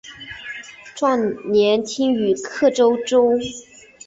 [0.95, 3.39] 壮年听雨客舟中。